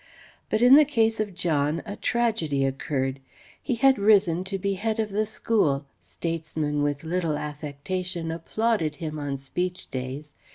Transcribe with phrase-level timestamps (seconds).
[0.49, 3.19] But in the case of John a tragedy occurred.
[3.61, 9.19] He had risen to be head of the school; statesmen with little affectation applauded him
[9.19, 10.33] on speech days.